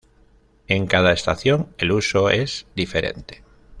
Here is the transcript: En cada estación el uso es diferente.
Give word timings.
En 0.65 0.87
cada 0.87 1.13
estación 1.13 1.69
el 1.77 1.91
uso 1.91 2.31
es 2.31 2.65
diferente. 2.75 3.43